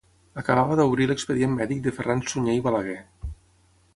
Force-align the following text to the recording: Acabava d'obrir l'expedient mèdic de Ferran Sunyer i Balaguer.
Acabava 0.41 0.77
d'obrir 0.79 1.05
l'expedient 1.11 1.53
mèdic 1.59 1.85
de 1.87 1.95
Ferran 1.99 2.25
Sunyer 2.31 2.57
i 2.61 2.65
Balaguer. 2.69 2.99